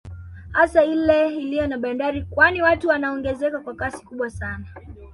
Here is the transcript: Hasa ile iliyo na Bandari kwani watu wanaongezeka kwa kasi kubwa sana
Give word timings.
Hasa 0.51 0.83
ile 0.83 1.35
iliyo 1.35 1.67
na 1.67 1.77
Bandari 1.77 2.21
kwani 2.23 2.61
watu 2.61 2.87
wanaongezeka 2.87 3.59
kwa 3.59 3.75
kasi 3.75 4.05
kubwa 4.05 4.29
sana 4.29 4.65